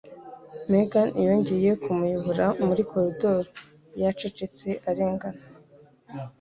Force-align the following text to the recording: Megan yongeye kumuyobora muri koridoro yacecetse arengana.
Megan 0.71 1.09
yongeye 1.25 1.71
kumuyobora 1.83 2.45
muri 2.67 2.81
koridoro 2.91 3.41
yacecetse 4.01 4.67
arengana. 4.89 5.41